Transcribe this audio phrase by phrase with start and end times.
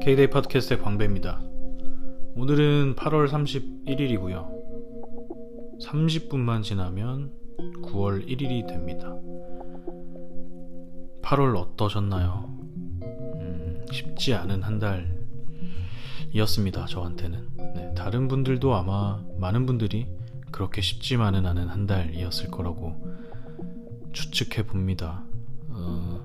[0.00, 1.40] K-데이 팟캐스트의 광배입니다.
[2.36, 4.48] 오늘은 8월 31일이고요.
[5.82, 7.32] 30분만 지나면
[7.82, 9.14] 9월 1일이 됩니다.
[11.22, 12.48] 8월 어떠셨나요?
[13.02, 14.78] 음, 쉽지 않은 한
[16.30, 16.86] 달이었습니다.
[16.86, 17.48] 저한테는.
[17.74, 20.06] 네, 다른 분들도 아마 많은 분들이
[20.52, 22.94] 그렇게 쉽지만은 않은 한 달이었을 거라고
[24.12, 25.24] 추측해 봅니다.
[25.68, 26.20] 어,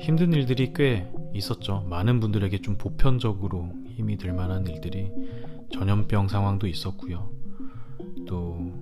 [0.00, 1.86] 힘든 일들이 꽤 있었죠.
[1.88, 5.10] 많은 분들에게 좀 보편적으로 힘이 들 만한 일들이
[5.72, 7.30] 전염병 상황도 있었고요.
[8.26, 8.72] 또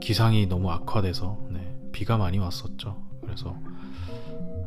[0.00, 3.02] 기상이 너무 악화돼서 네, 비가 많이 왔었죠.
[3.20, 3.56] 그래서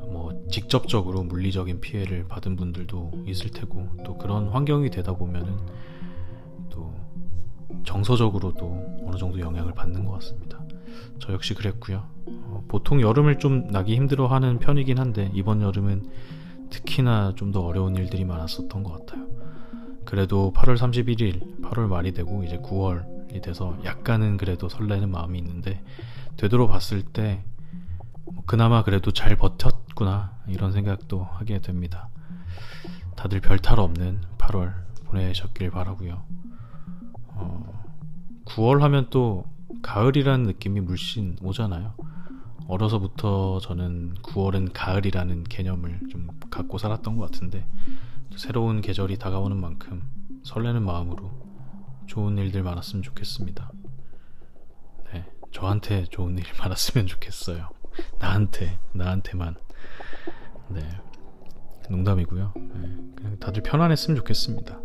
[0.08, 5.58] 뭐 직접적으로 물리적인 피해를 받은 분들도 있을 테고 또 그런 환경이 되다 보면은
[6.70, 6.94] 또
[7.84, 10.64] 정서적으로도 어느 정도 영향을 받는 것 같습니다.
[11.20, 12.04] 저 역시 그랬고요.
[12.28, 16.04] 어, 보통 여름을 좀 나기 힘들어하는 편이긴 한데 이번 여름은
[16.70, 19.28] 특히나 좀 더 어려운 일들이 많았었던 것 같아요.
[20.04, 25.84] 그래도 8월 31일, 8월 말이 되고 이제 9월이 돼서 약간은 그래도 설레는 마음이 있는데
[26.38, 32.10] 되돌아 봤을 때뭐 그나마 그래도 잘 버텼구나 이런 생각도 하게 됩니다.
[33.16, 34.74] 다들 별탈 없는 8월
[35.06, 36.24] 보내셨길 바라고요.
[37.30, 37.84] 어,
[38.46, 39.46] 9월 하면 또
[39.82, 41.94] 가을이라는 느낌이 물씬 오잖아요.
[42.68, 47.66] 어려서부터 저는 9월은 가을이라는 개념을 좀 갖고 살았던 것 같은데
[48.36, 50.02] 새로운 계절이 다가오는 만큼
[50.44, 51.32] 설레는 마음으로
[52.08, 53.72] 좋은 일들 많았으면 좋겠습니다.
[55.12, 57.70] 네, 저한테 좋은 일 많았으면 좋겠어요.
[58.20, 59.56] 나한테, 나한테만.
[60.70, 60.82] 네,
[61.90, 62.54] 농담이고요.
[62.56, 64.80] 네, 그냥 다들 편안했으면 좋겠습니다.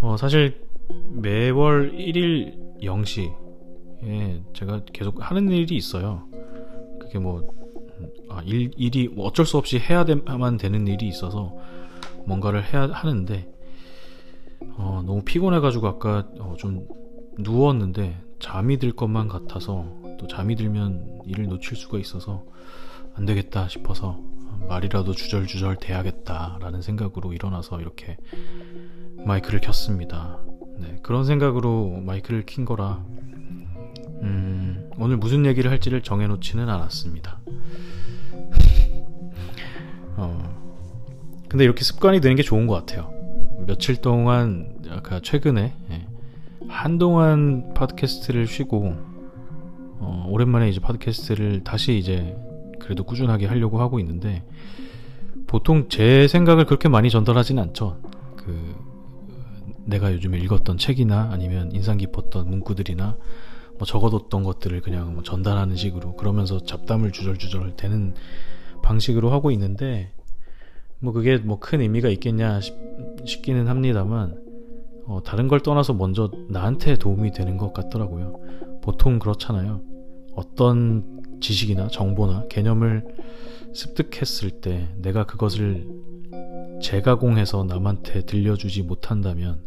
[0.00, 0.68] 어, 사실
[1.10, 3.42] 매월 1일 0시
[4.04, 6.28] 예, 제가 계속 하는 일이 있어요.
[7.12, 7.46] 그게 뭐,
[8.30, 11.54] 아, 일, 일이 뭐 어쩔 수 없이 해야만 되는 일이 있어서
[12.24, 13.52] 뭔가를 해야 하는데,
[14.78, 16.88] 어, 너무 피곤해가지고 아까 어, 좀
[17.38, 19.84] 누웠는데 잠이 들 것만 같아서
[20.18, 22.44] 또 잠이 들면 일을 놓칠 수가 있어서
[23.14, 24.18] 안 되겠다 싶어서
[24.68, 28.16] 말이라도 주절주절 돼야겠다라는 생각으로 일어나서 이렇게
[29.26, 30.40] 마이크를 켰습니다.
[30.78, 33.04] 네, 그런 생각으로 마이크를 킨 거라
[34.22, 37.40] 음, 오늘 무슨 얘기를 할지를 정해놓지는 않았습니다.
[40.16, 40.62] 어,
[41.48, 43.10] 근데 이렇게 습관이 되는 게 좋은 것 같아요.
[43.66, 46.06] 며칠 동안, 아까 최근에, 예,
[46.68, 48.94] 한동안 팟캐스트를 쉬고,
[49.98, 52.36] 어, 오랜만에 이제 팟캐스트를 다시 이제
[52.80, 54.42] 그래도 꾸준하게 하려고 하고 있는데,
[55.46, 57.98] 보통 제 생각을 그렇게 많이 전달하진 않죠.
[58.36, 58.74] 그,
[59.84, 63.16] 내가 요즘에 읽었던 책이나 아니면 인상 깊었던 문구들이나
[63.82, 68.14] 뭐 적어뒀던 것들을 그냥 뭐 전달하는 식으로 그러면서 잡담을 주절주절 되는
[68.80, 70.12] 방식으로 하고 있는데
[71.00, 72.76] 뭐 그게 뭐 큰 의미가 있겠냐 싶,
[73.42, 74.40] 기는 합니다만
[75.06, 78.38] 어, 다른 걸 떠나서 먼저 나한테 도움이 되는 것 같더라고요.
[78.82, 79.80] 보통 그렇잖아요.
[80.36, 83.04] 어떤 지식이나 정보나 개념을
[83.74, 85.88] 습득했을 때 내가 그것을
[86.80, 89.60] 재가공해서 남한테 들려주지 못한다면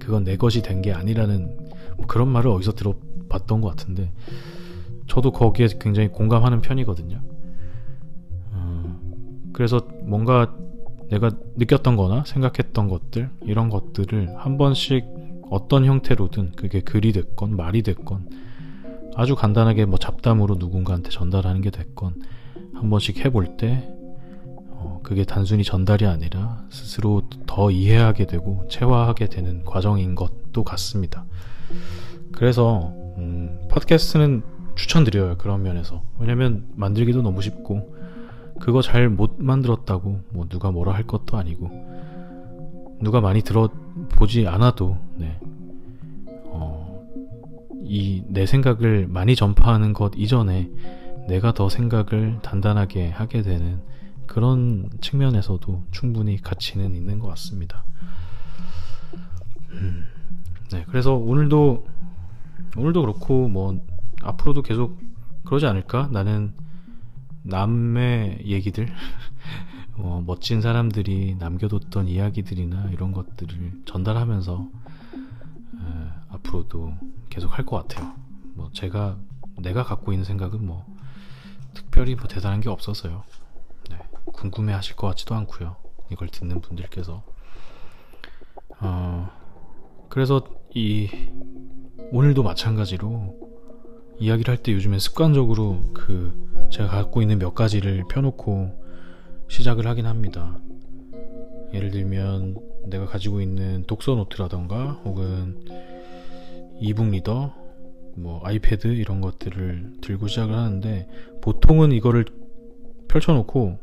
[0.00, 2.94] 그건 내 것이 된 게 아니라는 뭐 그런 말을 어디서 들어
[3.28, 4.12] 봤던 것 같은데
[5.06, 7.20] 저도 거기에 굉장히 공감하는 편이거든요.
[8.52, 9.00] 어,
[9.52, 10.54] 그래서 뭔가
[11.10, 15.04] 내가 느꼈던 거나 생각했던 것들 이런 것들을 한 번씩
[15.50, 18.28] 어떤 형태로든 그게 글이 됐건 말이 됐건
[19.16, 22.14] 아주 간단하게 뭐 잡담으로 누군가한테 전달하는 게 됐건
[22.74, 23.88] 한 번씩 해볼 때
[24.70, 31.24] 어, 그게 단순히 전달이 아니라 스스로 더 이해하게 되고 체화하게 되는 과정인 것도 같습니다.
[32.30, 34.42] 그래서 음, 팟캐스트는
[34.74, 37.96] 추천드려요 그런 면에서 왜냐면 만들기도 너무 쉽고
[38.60, 41.70] 그거 잘 못 만들었다고 뭐 누가 뭐라 할 것도 아니고
[43.00, 45.38] 누가 많이 들어보지 않아도 네.
[46.46, 47.04] 어,
[47.84, 50.70] 이 내 생각을 많이 전파하는 것 이전에
[51.28, 53.80] 내가 더 생각을 단단하게 하게 되는
[54.26, 57.84] 그런 측면에서도 충분히 가치는 있는 것 같습니다.
[59.70, 60.04] 음,
[60.72, 61.86] 네, 그래서 오늘도
[62.76, 63.80] 오늘도 그렇고 뭐
[64.22, 64.98] 앞으로도 계속
[65.44, 66.08] 그러지 않을까?
[66.12, 66.54] 나는
[67.42, 68.88] 남의 얘기들,
[69.96, 74.68] 어, 멋진 사람들이 남겨뒀던 이야기들이나 이런 것들을 전달하면서
[75.74, 76.94] 에, 앞으로도
[77.30, 78.12] 계속 할 것 같아요.
[78.54, 79.16] 뭐 제가
[79.60, 80.84] 내가 갖고 있는 생각은 뭐
[81.74, 83.22] 특별히 뭐 대단한 게 없어서요.
[83.90, 83.98] 네,
[84.32, 85.76] 궁금해하실 것 같지도 않고요.
[86.10, 87.22] 이걸 듣는 분들께서
[88.80, 89.30] 어,
[90.08, 90.44] 그래서
[90.74, 91.08] 이
[91.98, 93.36] 오늘도 마찬가지로
[94.18, 96.32] 이야기를 할 때 요즘엔 습관적으로 그
[96.70, 98.70] 제가 갖고 있는 몇 가지를 펴놓고
[99.48, 100.58] 시작을 하긴 합니다.
[101.74, 102.56] 예를 들면
[102.86, 105.64] 내가 가지고 있는 독서 노트라던가 혹은
[106.80, 107.54] 이북 리더,
[108.16, 111.08] 뭐 아이패드 이런 것들을 들고 시작을 하는데
[111.42, 112.24] 보통은 이거를
[113.08, 113.78] 펼쳐놓고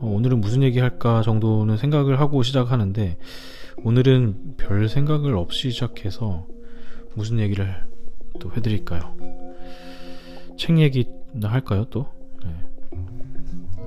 [0.00, 3.18] 어, 오늘은 무슨 얘기 할까 정도는 생각을 하고 시작하는데
[3.84, 6.46] 오늘은 별 생각을 없이 시작해서
[7.14, 7.84] 무슨 얘기를
[8.38, 9.16] 또 해드릴까요?
[10.56, 12.06] 책 얘기 나 할까요 또?
[12.44, 12.54] 네.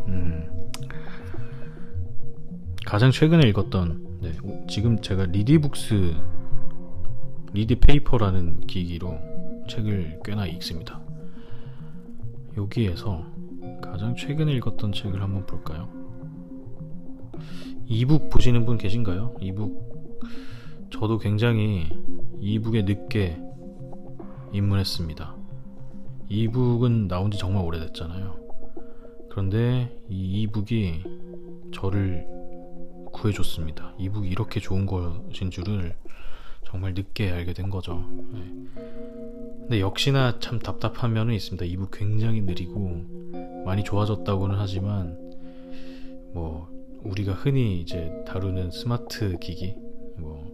[0.07, 0.69] 음,
[2.85, 4.31] 가장 최근에 읽었던 네,
[4.69, 6.15] 지금 제가 리디북스
[7.53, 9.19] 리디페이퍼라는 기기로
[9.69, 10.99] 책을 꽤나 읽습니다.
[12.57, 13.25] 여기에서
[13.81, 15.89] 가장 최근에 읽었던 책을 한번 볼까요?
[17.85, 19.35] e-book 보시는 분 계신가요?
[19.41, 20.19] e-book
[20.93, 21.89] 저도 굉장히
[22.39, 23.41] e-book에 늦게
[24.53, 25.35] 입문했습니다.
[26.29, 28.37] 이북은 나온 지 정말 오래됐잖아요.
[29.29, 31.03] 그런데 이 이북이
[31.73, 32.27] 저를
[33.11, 33.95] 구해줬습니다.
[33.97, 35.95] 이북이 이렇게 좋은 것인 줄을
[36.63, 38.05] 정말 늦게 알게 된 거죠.
[38.31, 38.39] 네.
[39.61, 41.65] 근데 역시나 참 답답한 면은 있습니다.
[41.65, 43.03] 이북 굉장히 느리고
[43.65, 45.17] 많이 좋아졌다고는 하지만
[46.33, 46.69] 뭐
[47.03, 49.75] 우리가 흔히 이제 다루는 스마트 기기,
[50.17, 50.52] 뭐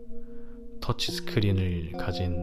[0.89, 2.33] 터치 스크린을 가진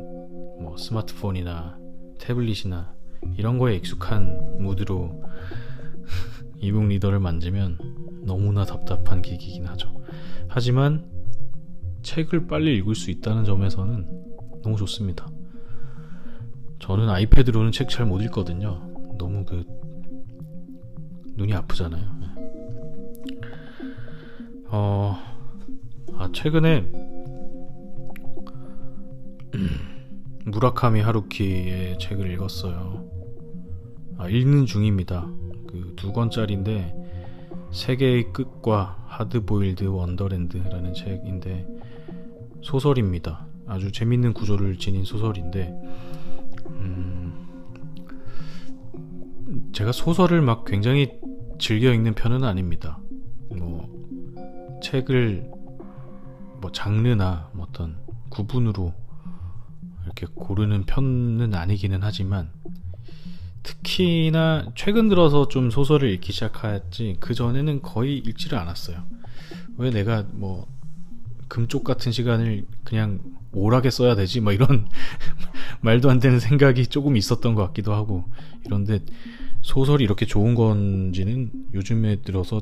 [0.61, 1.81] 뭐 스마트폰이나
[2.21, 2.95] 태블릿이나
[3.37, 5.21] 이런 거에 익숙한 무드로
[6.59, 7.77] 이북 리더를 만지면
[8.23, 9.93] 너무나 답답한 기기긴 하죠.
[10.47, 11.11] 하지만
[12.03, 14.07] 책을 빨리 읽을 수 있다는 점에서는
[14.63, 15.29] 너무 좋습니다.
[16.79, 18.81] 저는 아이패드로는 책 잘 못 읽거든요.
[19.19, 19.65] 너무 그
[21.35, 22.05] 눈이 아프잖아요.
[24.69, 25.17] 어,
[26.15, 27.06] 아, 최근에
[30.45, 33.11] 무라카미 하루키의 책을 읽었어요.
[34.19, 35.29] 아, 읽는 중입니다.
[35.67, 36.95] 그 두 권짜리인데
[37.73, 41.67] 세계의 끝과 하드보일드 원더랜드라는 책인데
[42.63, 43.47] 소설입니다.
[43.67, 45.75] 아주 재밌는 구조를 지닌 소설인데
[46.69, 47.33] 음,
[49.73, 51.19] 제가 소설을 막 굉장히
[51.59, 53.01] 즐겨 읽는 편은 아닙니다.
[53.51, 53.91] 뭐
[54.83, 55.51] 책을
[56.61, 57.97] 뭐 장르나 뭐 어떤
[58.29, 58.95] 구분으로
[60.07, 62.51] 이렇게 고르는 편은 아니기는 하지만
[63.63, 69.03] 특히나 최근 들어서 좀 소설을 읽기 시작했지 그 전에는 거의 읽지를 않았어요.
[69.77, 70.67] 왜 내가 뭐
[71.49, 73.21] 금쪽 같은 시간을 그냥
[73.53, 74.41] 오락에 써야 되지?
[74.41, 74.89] 뭐 이런
[75.83, 78.25] 말도 안 되는 생각이 조금 있었던 것 같기도 하고
[78.65, 79.01] 이런데
[79.63, 82.61] 소설이 이렇게 좋은 건지는 요즘에 들어서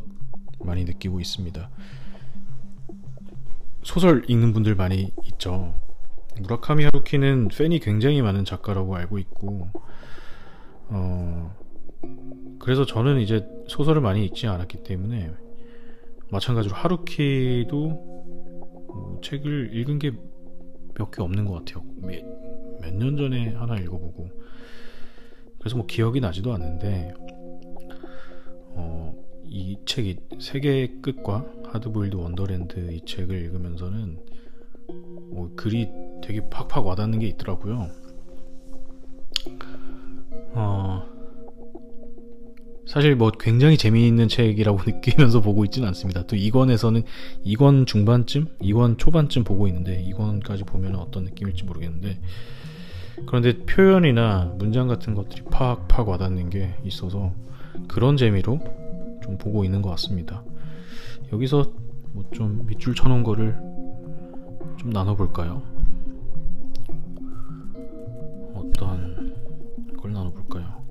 [0.61, 1.69] 많이 느끼고 있습니다.
[3.83, 5.75] 소설 읽는 분들 많이 있죠.
[6.41, 9.69] 무라카미 하루키는 팬이 굉장히 많은 작가라고 알고 있고,
[10.89, 11.57] 어,
[12.59, 15.31] 그래서 저는 이제 소설을 많이 읽지 않았기 때문에,
[16.31, 20.13] 마찬가지로 하루키도 뭐 책을 읽은 게
[20.97, 21.85] 몇 개 없는 것 같아요.
[22.81, 24.29] 몇 년 전에 하나 읽어보고.
[25.59, 27.15] 그래서 뭐 기억이 나지도 않는데,
[28.77, 29.15] 어,
[29.45, 34.19] 이 책이 세계의 끝과 하드보일드 원더랜드 이 책을 읽으면서는
[35.33, 35.89] 뭐 글이
[36.25, 37.91] 되게 팍팍 와닿는 게 있더라고요.
[40.55, 41.03] 어,
[42.87, 46.27] 사실 뭐 굉장히 재미있는 책이라고 느끼면서 보고 있지는 않습니다.
[46.27, 47.05] 또 2권에서는
[47.45, 52.19] 2권 중반쯤, 2권 초반쯤 보고 있는데 2권까지 보면 어떤 느낌일지 모르겠는데
[53.27, 57.33] 그런데 표현이나 문장 같은 것들이 팍팍 와닿는 게 있어서
[57.87, 58.61] 그런 재미로
[59.23, 60.43] 좀 보고 있는 것 같습니다.
[61.33, 61.71] 여기서
[62.13, 63.57] 뭐 좀 밑줄 쳐놓은 거를
[64.79, 65.74] 좀 나눠볼까요?
[68.75, 69.37] 어떤
[69.97, 70.85] 걸 나눠볼까요?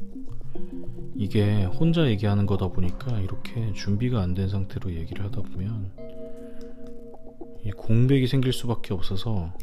[1.16, 5.92] 이게 혼자 얘기하는 거다 보니까 이렇게 준비가 안 된 상태로 얘기를 하다 보면
[7.64, 9.54] 이 공백이 생길 수밖에 없어서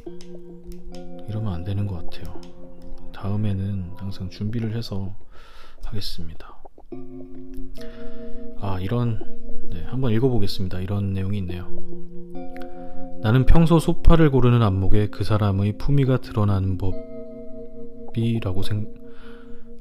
[1.28, 2.40] 이러면 안 되는 것 같아요.
[3.12, 5.14] 다음에는 항상 준비를 해서
[5.84, 6.62] 하겠습니다.
[8.60, 9.18] 아, 이런,
[9.70, 10.80] 네, 한번 읽어보겠습니다.
[10.80, 11.68] 이런 내용이 있네요.
[13.22, 16.94] 나는 평소 소파를 고르는 안목에 그 사람의 품위가 드러나는 법
[18.16, 18.86] 이라고 생,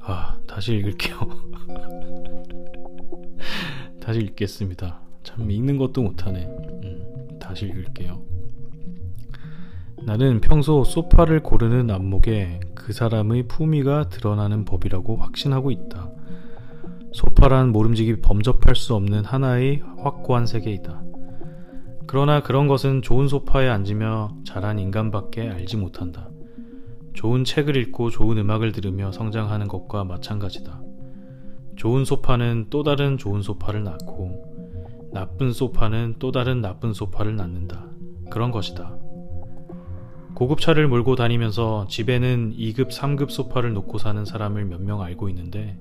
[0.00, 1.18] 아, 다시 읽을게요.
[4.00, 5.00] 다시 읽겠습니다.
[5.22, 6.44] 참, 읽는 것도 못하네.
[6.44, 8.20] 음, 다시 읽을게요.
[10.02, 16.10] 나는 평소 소파를 고르는 안목에 그 사람의 품위가 드러나는 법이라고 확신하고 있다.
[17.12, 21.02] 소파란 모름지기 범접할 수 없는 하나의 확고한 세계이다.
[22.06, 26.30] 그러나 그런 것은 좋은 소파에 앉으며 자란 인간밖에 알지 못한다.
[27.14, 30.82] 좋은 책을 읽고 좋은 음악을 들으며 성장하는 것과 마찬가지다.
[31.76, 37.86] 좋은 소파는 또 다른 좋은 소파를 낳고 나쁜 소파는 또 다른 나쁜 소파를 낳는다.
[38.30, 38.96] 그런 것이다.
[40.34, 45.78] 고급차를 몰고 다니면서 집에는 2급, 3급 소파를 놓고 사는 사람을 몇 명 알고 있는데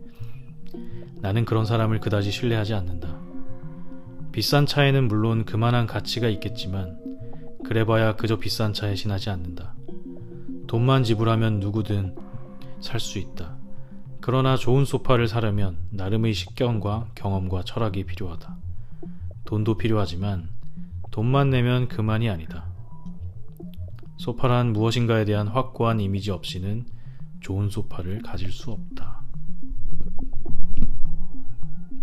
[1.21, 3.19] 나는 그런 사람을 그다지 신뢰하지 않는다.
[4.31, 6.97] 비싼 차에는 물론 그만한 가치가 있겠지만
[7.65, 9.75] 그래봐야 그저 비싼 차에 신하지 않는다.
[10.69, 12.15] 돈만 지불하면 누구든
[12.79, 13.57] 살 수 있다.
[14.21, 18.55] 그러나 좋은 소파를 사려면 나름의 식견과 경험과 철학이 필요하다.
[19.45, 20.49] 돈도 필요하지만
[21.09, 22.67] 돈만 내면 그만이 아니다.
[24.17, 26.85] 소파란 무엇인가에 대한 확고한 이미지 없이는
[27.41, 29.23] 좋은 소파를 가질 수 없다.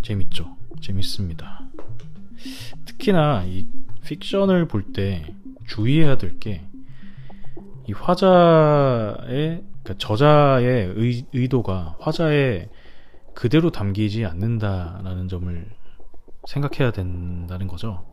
[0.02, 0.56] 재밌죠?
[0.80, 1.68] 재밌습니다.
[2.84, 3.68] 특히나 이
[4.04, 5.32] 픽션을 볼 때
[5.68, 6.66] 주의해야 될 게
[7.88, 12.68] 이 화자의 그러니까 저자의 의, 의도가 화자에
[13.34, 15.66] 그대로 담기지 않는다라는 점을
[16.46, 18.04] 생각해야 된다는 거죠.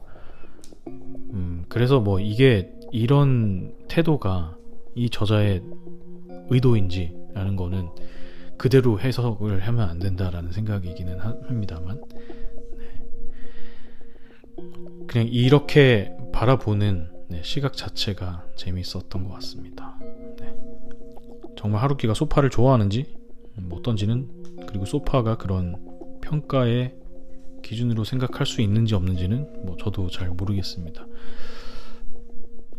[0.88, 4.58] 음, 그래서 뭐 이게 이런 태도가
[4.96, 5.64] 이 저자의
[6.50, 7.90] 의도인지라는 거는
[8.58, 12.02] 그대로 해석을 하면 안 된다라는 생각이기는 합니다만
[12.78, 13.04] 네.
[15.08, 19.98] 그냥 이렇게 바라보는 네, 시각 자체가 재미있었던 것 같습니다.
[20.38, 20.54] 네.
[21.58, 23.16] 정말 하루키가 소파를 좋아하는지
[23.58, 24.30] 음, 어떤지는
[24.68, 25.84] 그리고 소파가 그런
[26.22, 26.94] 평가의
[27.64, 31.08] 기준으로 생각할 수 있는지 없는지는 뭐 저도 잘 모르겠습니다.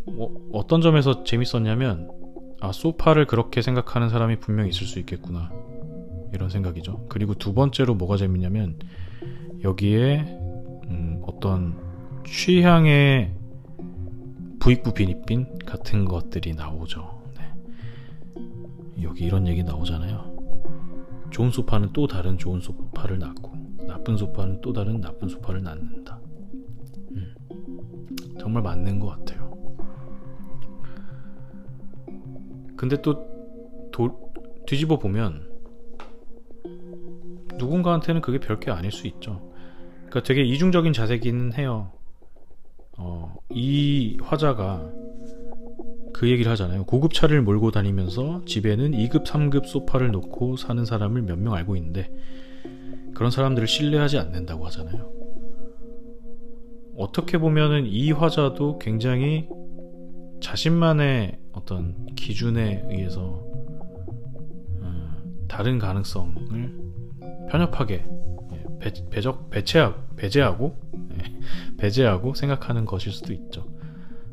[0.06, 2.08] 뭐 어떤 점에서 재밌었냐면
[2.60, 5.50] 아 소파를 그렇게 생각하는 사람이 분명 있을 수 있겠구나
[6.32, 7.06] 이런 생각이죠.
[7.08, 8.78] 그리고 두 번째로 뭐가 재밌냐면
[9.64, 10.20] 여기에
[10.90, 11.76] 음, 어떤
[12.24, 13.42] 취향의
[14.64, 17.22] 부익부 비니빈 같은 것들이 나오죠.
[17.36, 19.02] 네.
[19.02, 20.34] 여기 이런 얘기 나오잖아요.
[21.30, 23.52] 좋은 소파는 또 다른 좋은 소파를 낳고
[23.86, 26.18] 나쁜 소파는 또 다른 나쁜 소파를 낳는다.
[27.12, 27.34] 음,
[28.40, 29.52] 정말 맞는 것 같아요.
[32.74, 33.22] 근데 또
[33.92, 34.32] 도,
[34.66, 35.46] 뒤집어 보면
[37.58, 39.52] 누군가한테는 그게 별게 아닐 수 있죠.
[40.06, 41.93] 그러니까 되게 이중적인 자세기는 해요.
[42.98, 44.90] 어, 이 화자가
[46.12, 46.84] 그 얘기를 하잖아요.
[46.84, 52.08] 고급차를 몰고 다니면서 집에는 2급, 3급 소파를 놓고 사는 사람을 몇 명 알고 있는데
[53.14, 55.10] 그런 사람들을 신뢰하지 않는다고 하잖아요.
[56.96, 59.48] 어떻게 보면은 이 화자도 굉장히
[60.40, 63.44] 자신만의 어떤 기준에 의해서
[64.80, 65.16] 어,
[65.48, 66.84] 다른 가능성을
[67.50, 68.04] 편협하게
[68.52, 70.83] 예, 배, 배적 배체하, 배제하고 예,
[71.78, 73.66] 배제하고 생각하는 것일 수도 있죠.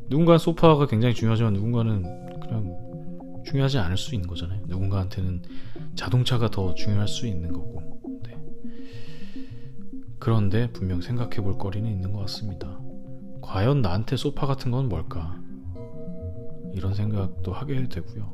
[0.08, 2.02] 누군가 소파가 굉장히 중요하지만 누군가는
[2.40, 4.62] 그냥 중요하지 않을 수 있는 거잖아요.
[4.66, 5.42] 누군가한테는
[5.94, 8.00] 자동차가 더 중요할 수 있는 거고.
[8.24, 8.36] 네.
[10.18, 12.78] 그런데 분명 생각해 볼 거리는 있는 것 같습니다.
[13.40, 15.40] 과연 나한테 소파 같은 건 뭘까?
[16.74, 18.32] 이런 생각도 하게 되고요.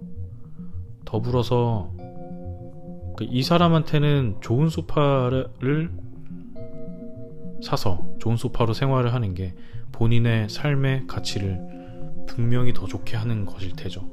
[1.05, 1.93] 더불어서
[3.17, 5.91] 그이 사람한테는 좋은 소파를
[7.63, 9.55] 사서 좋은 소파로 생활을 하는 게
[9.93, 11.79] 본인의 삶의 가치를
[12.27, 14.09] 분명히 더 좋게 하는 것일 테죠.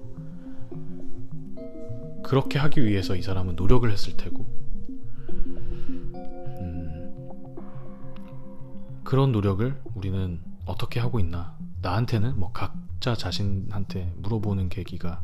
[2.24, 4.46] 그렇게 하기 위해서 이 사람은 노력을 했을 테고,
[6.60, 7.14] 음,
[9.04, 11.56] 그런 노력을 우리는 어떻게 하고 있나?
[11.84, 15.22] 나한테는 뭐 각자 자신한테 물어보는 계기가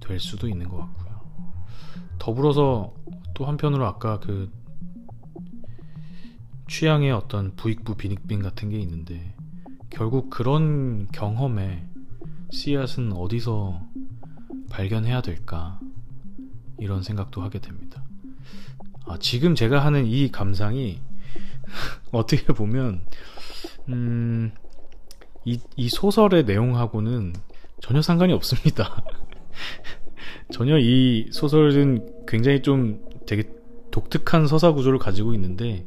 [0.00, 1.20] 될 수도 있는 것 같고요.
[2.18, 2.94] 더불어서
[3.34, 4.50] 또 한편으로 아까 그
[6.72, 9.34] 취향의 어떤 부익부 비닉빈 같은 게 있는데
[9.90, 11.84] 결국 그런 경험에
[12.50, 13.78] 씨앗은 어디서
[14.70, 15.78] 발견해야 될까
[16.78, 18.02] 이런 생각도 하게 됩니다.
[19.04, 21.02] 아, 지금 제가 하는 이 감상이
[22.10, 23.02] 어떻게 보면
[23.90, 24.52] 음,
[25.44, 27.34] 이, 이 소설의 내용하고는
[27.82, 29.04] 전혀 상관이 없습니다.
[30.50, 33.42] 전혀 이 소설은 굉장히 좀 되게
[33.90, 35.84] 독특한 서사 구조를 가지고 있는데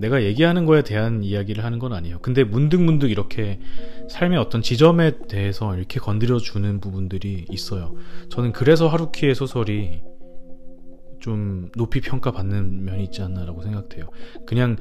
[0.00, 2.18] 내가 얘기하는 거에 대한 이야기를 하는 건 아니에요.
[2.20, 3.60] 근데 문득문득 이렇게
[4.08, 7.94] 삶의 어떤 지점에 대해서 이렇게 건드려 주는 부분들이 있어요.
[8.30, 10.02] 저는 그래서 하루키의 소설이
[11.20, 14.08] 좀 높이 평가받는 면이 있지 않나라고 생각돼요.
[14.46, 14.76] 그냥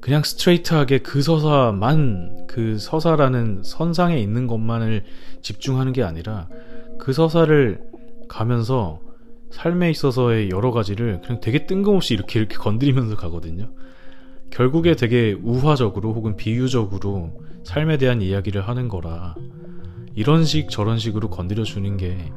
[0.00, 5.04] 그냥 스트레이트하게 그 서사만 그 서사라는 선상에 있는 것만을
[5.40, 6.48] 집중하는 게 아니라
[6.98, 7.80] 그 서사를
[8.28, 9.00] 가면서
[9.50, 13.70] 삶에 있어서의 여러 가지를 그냥 되게 뜬금없이 이렇게 이렇게 건드리면서 가거든요.
[14.54, 19.34] 결국에 되게 우화적으로 혹은 비유적으로 삶에 대한 이야기를 하는 거라
[20.14, 22.32] 이런 식 저런 식으로 건드려 주는 게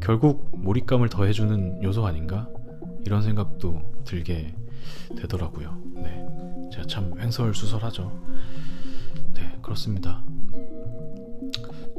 [0.00, 2.48] 결국 몰입감을 더해주는 요소 아닌가
[3.06, 4.54] 이런 생각도 들게
[5.16, 5.78] 되더라고요.
[5.94, 6.26] 네.
[6.72, 8.10] 제가 참 횡설수설하죠.
[9.34, 10.22] 네, 그렇습니다.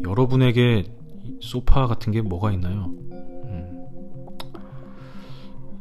[0.03, 0.91] 여러분에게
[1.39, 2.93] 소파 같은 게 뭐가 있나요?
[3.12, 3.86] 음,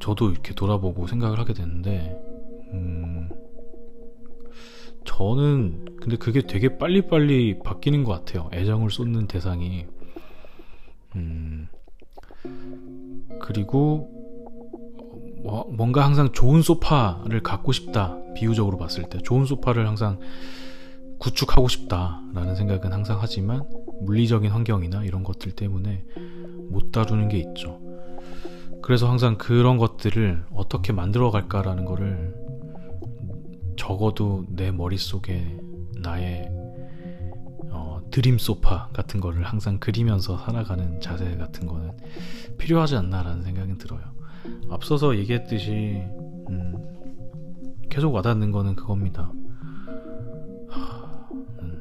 [0.01, 2.17] 저도 이렇게 돌아보고 생각을 하게 되는데,
[2.73, 3.24] 음,
[5.05, 8.49] 저는 근데 그게 되게 빨리빨리 바뀌는 것 같아요.
[8.53, 9.87] 애정을 쏟는 대상이.
[11.17, 11.69] 음,
[13.41, 14.11] 그리고
[15.43, 18.19] 뭐, 뭔가 항상 좋은 소파를 갖고 싶다.
[18.35, 20.19] 비유적으로 봤을 때 좋은 소파를 항상
[21.19, 23.63] 구축하고 싶다라는 생각은 항상 하지만
[24.03, 26.05] 물리적인 환경이나 이런 것들 때문에
[26.71, 27.81] 못 다루는 게 있죠.
[28.83, 32.35] 그래서 항상 그런 것들을 어떻게 만들어 갈까라는 거를
[33.77, 35.59] 적어도 내 머릿속에
[36.01, 36.51] 나의
[37.71, 41.93] 어, 드림 소파 같은 거를 항상 그리면서 살아가는 자세 같은 거는
[42.59, 44.03] 필요하지 않나라는 생각이 들어요.
[44.71, 46.03] 앞서서 얘기했듯이
[46.51, 46.75] 음,
[47.89, 49.33] 계속 와닿는 거는 그겁니다.
[51.61, 51.81] 음.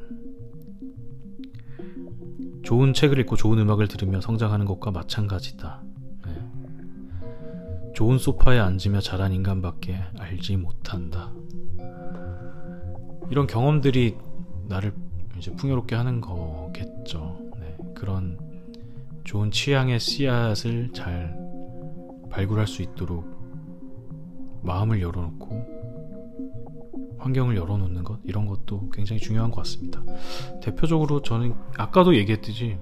[2.64, 5.82] 좋은 책을 읽고 좋은 음악을 들으며 성장하는 것과 마찬가지다.
[6.26, 6.32] 네.
[7.94, 11.32] 좋은 소파에 앉으며 자란 인간밖에 알지 못한다.
[13.30, 14.16] 이런 경험들이
[14.68, 14.94] 나를
[15.38, 17.38] 이제 풍요롭게 하는 거겠죠.
[17.58, 17.76] 네.
[17.94, 18.38] 그런
[19.24, 21.36] 좋은 취향의 씨앗을 잘
[22.30, 23.24] 발굴할 수 있도록
[24.62, 25.74] 마음을 열어놓고
[27.18, 30.02] 환경을 열어놓는 것 이런 것도 굉장히 중요한 것 같습니다.
[30.62, 32.76] 대표적으로 저는 아까도 얘기했듯이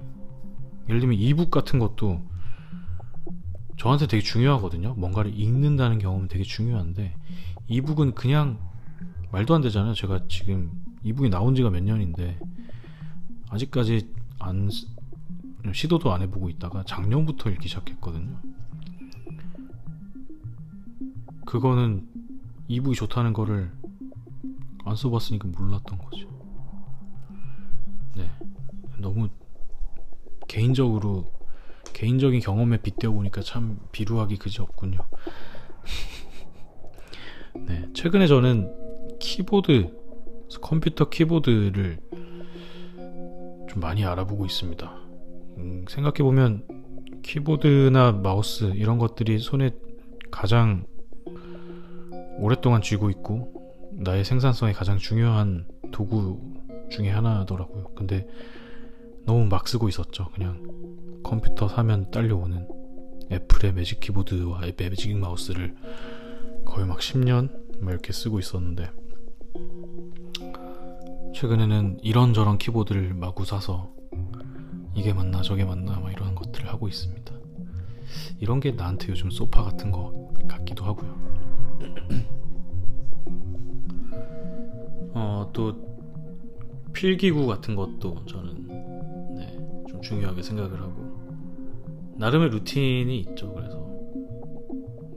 [0.89, 2.21] 예를 들면 이북 같은 것도
[3.77, 4.95] 저한테 되게 중요하거든요.
[4.95, 7.15] 뭔가를 읽는다는 경험은 되게 중요한데
[7.67, 8.59] 이북은 그냥
[9.33, 9.95] 말도 안 되잖아요.
[9.95, 10.71] 제가 지금
[11.01, 12.39] 이북이 나온 지가 몇 년인데
[13.49, 14.69] 아직까지 안
[15.73, 18.39] 시도도 안 해보고 있다가 작년부터 읽기 시작했거든요.
[21.47, 22.07] 그거는
[22.67, 23.71] 이북이 좋다는 거를
[24.85, 26.29] 안 써봤으니까 몰랐던 거죠.
[28.15, 28.29] 네.
[28.99, 29.29] 너무
[30.47, 31.33] 개인적으로
[31.93, 34.99] 개인적인 경험에 빗대어 보니까 참 비루하기 그지 없군요.
[37.65, 37.89] 네.
[37.93, 38.82] 최근에 저는
[39.33, 39.89] 키보드,
[40.61, 41.97] 컴퓨터 키보드를
[43.67, 44.91] 좀 많이 알아보고 있습니다.
[45.57, 46.67] 음, 생각해보면
[47.23, 49.71] 키보드나 마우스 이런 것들이 손에
[50.29, 50.85] 가장
[52.37, 56.39] 오랫동안 쥐고 있고 나의 생산성에 가장 중요한 도구
[56.91, 57.85] 중에 하나더라고요.
[57.95, 58.27] 근데
[59.25, 60.29] 너무 막 쓰고 있었죠.
[60.35, 60.61] 그냥
[61.23, 62.67] 컴퓨터 사면 딸려오는
[63.31, 65.75] 애플의 매직 키보드와 매직 마우스를
[66.65, 68.91] 거의 막 10년 막 이렇게 쓰고 있었는데
[71.33, 73.91] 최근에는 이런저런 키보드를 마구 사서
[74.95, 77.33] 이게 맞나 저게 맞나 막 이런 것들을 하고 있습니다.
[78.39, 81.23] 이런 게 나한테 요즘 소파 같은 거 같기도 하고요.
[85.15, 85.93] 어, 또
[86.93, 88.67] 필기구 같은 것도 저는
[89.35, 89.57] 네,
[89.89, 91.17] 좀 중요하게 생각을 하고
[92.17, 93.51] 나름의 루틴이 있죠.
[93.53, 93.83] 그래서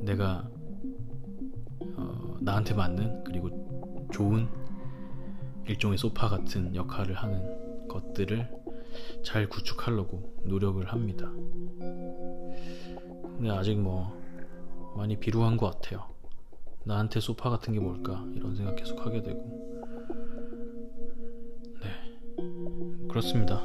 [0.01, 0.49] 내가
[1.97, 3.51] 어, 나한테 맞는 그리고
[4.13, 4.49] 좋은
[5.69, 8.49] 일종의 소파 같은 역할을 하는 것들을
[9.23, 11.31] 잘 구축하려고 노력을 합니다.
[13.37, 14.17] 근데 아직 뭐
[14.97, 16.05] 많이 비루한 것 같아요.
[16.85, 19.67] 나한테 소파 같은 게 뭘까 이런 생각 계속 하게 되고
[23.09, 23.63] 그렇습니다.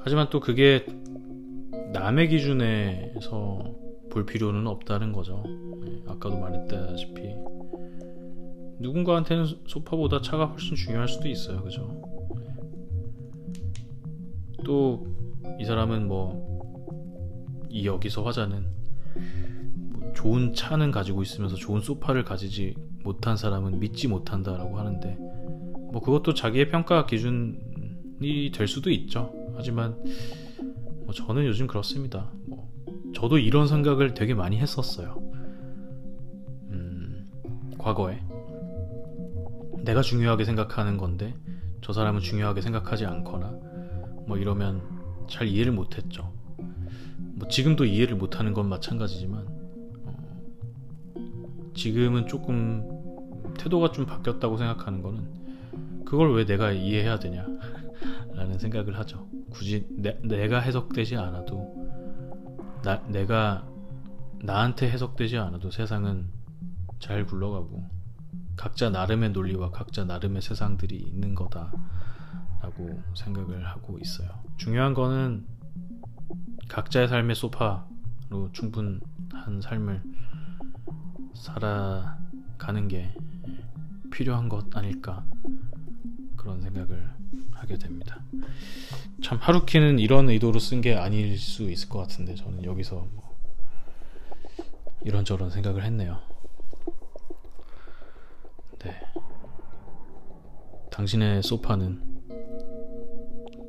[0.00, 0.86] 하지만 또 그게
[1.92, 3.74] 남의 기준에서
[4.10, 5.42] 볼 필요는 없다는 거죠.
[5.80, 7.57] 네, 아까도 말했다시피
[8.80, 11.62] 누군가한테는 소파보다 차가 훨씬 중요할 수도 있어요.
[11.62, 12.02] 그죠?
[14.64, 15.06] 또
[15.60, 16.48] 이 사람은 뭐
[17.70, 18.64] 이 여기서 화자는
[19.90, 25.16] 뭐 좋은 차는 가지고 있으면서 좋은 소파를 가지지 못한 사람은 믿지 못한다라고 하는데
[25.92, 29.32] 뭐 그것도 자기의 평가 기준이 될 수도 있죠.
[29.54, 29.96] 하지만
[31.04, 32.30] 뭐 저는 요즘 그렇습니다.
[32.46, 32.68] 뭐
[33.14, 35.16] 저도 이런 생각을 되게 많이 했었어요.
[36.70, 37.30] 음,
[37.78, 38.20] 과거에
[39.88, 41.34] 내가 중요하게 생각하는 건데
[41.80, 43.58] 저 사람은 중요하게 생각하지 않거나
[44.26, 44.82] 뭐 이러면
[45.30, 46.30] 잘 이해를 못했죠.
[47.16, 49.46] 뭐 지금도 이해를 못하는 건 마찬가지지만
[50.04, 57.46] 어, 지금은 조금 태도가 좀 바뀌었다고 생각하는 거는 그걸 왜 내가 이해해야 되냐
[58.36, 59.26] 라는 생각을 하죠.
[59.48, 61.74] 굳이 내, 내가 해석되지 않아도
[62.82, 63.66] 나, 내가
[64.42, 66.26] 나한테 해석되지 않아도 세상은
[66.98, 67.97] 잘 굴러가고
[68.58, 71.72] 각자 나름의 논리와 각자 나름의 세상들이 있는 거다
[72.60, 74.28] 라고 생각을 하고 있어요.
[74.56, 75.46] 중요한 거는
[76.68, 80.02] 각자의 삶의 소파로 충분한 삶을
[81.34, 82.18] 살아
[82.58, 83.14] 가는 게
[84.10, 85.24] 필요한 것 아닐까
[86.36, 87.08] 그런 생각을
[87.52, 88.20] 하게 됩니다.
[89.22, 93.38] 참 하루키는 이런 의도로 쓴 게 아닐 수 있을 것 같은데 저는 여기서 뭐
[95.02, 96.18] 이런저런 생각을 했네요.
[98.80, 99.00] 네.
[100.90, 102.00] 당신의 소파는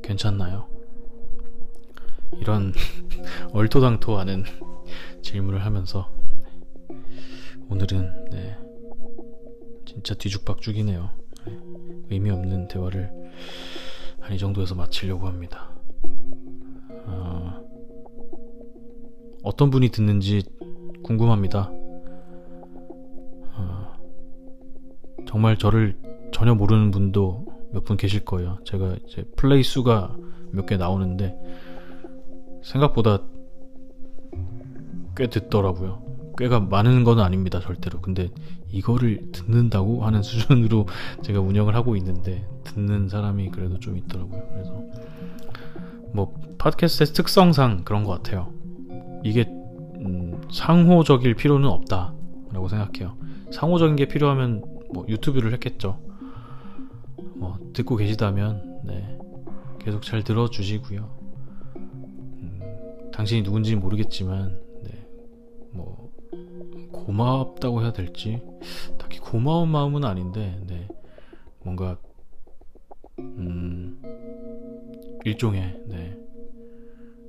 [0.02, 0.68] 괜찮나요?
[2.40, 2.74] 이런
[3.54, 4.44] 얼토당토하는
[5.22, 6.10] 질문을 하면서
[7.70, 8.58] 오늘은 네,
[9.86, 11.10] 진짜 뒤죽박죽이네요.
[11.46, 11.60] 네,
[12.10, 13.12] 의미 없는 대화를
[14.20, 15.72] 한 이 정도에서 마치려고 합니다.
[17.08, 17.66] 어,
[19.42, 20.44] 어떤 분이 듣는지
[21.02, 21.72] 궁금합니다.
[25.30, 25.96] 정말 저를
[26.32, 28.58] 전혀 모르는 분도 몇 분 계실 거예요.
[28.66, 30.16] 제가 이제 플레이 수가
[30.52, 31.36] 몇 개 나오는데
[32.64, 33.20] 생각보다
[35.16, 36.02] 꽤 듣더라고요.
[36.38, 38.02] 꽤가 많은 건 아닙니다, 절대로.
[38.02, 38.30] 근데
[38.72, 40.88] 이거를 듣는다고 하는 수준으로
[41.22, 44.42] 제가 운영을 하고 있는데 듣는 사람이 그래도 좀 있더라고요.
[44.52, 44.84] 그래서
[46.14, 48.52] 뭐 팟캐스트의 특성상 그런 것 같아요.
[49.24, 49.44] 이게
[50.00, 53.16] 음, 상호적일 필요는 없다라고 생각해요.
[53.52, 56.00] 상호적인 게 필요하면 뭐 유튜브를 했겠죠.
[57.36, 59.18] 뭐 듣고 계시다면 네,
[59.80, 61.20] 계속 잘 들어주시고요.
[61.76, 65.08] 음, 당신이 누군지 모르겠지만 네,
[65.72, 66.12] 뭐
[66.92, 68.42] 고맙다고 해야 될지
[68.98, 70.88] 딱히 고마운 마음은 아닌데 네,
[71.64, 71.98] 뭔가
[73.20, 74.02] 음,
[75.26, 76.18] 일종의 네,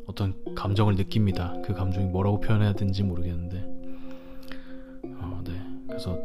[0.07, 1.55] 어떤 감정을 느낍니다.
[1.65, 3.59] 그 감정이 뭐라고 표현해야 되는지 모르겠는데
[5.21, 5.53] 어, 네,
[5.87, 6.19] 그래서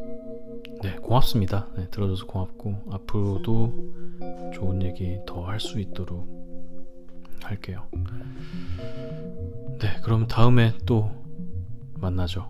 [0.86, 1.68] 네, 고맙습니다.
[1.76, 3.74] 네, 들어줘서 고맙고 앞으로도
[4.54, 6.28] 좋은 얘기 더 할 수 있도록
[7.42, 7.88] 할게요.
[9.80, 11.10] 네, 그럼 다음에 또
[12.00, 12.48] 만나죠.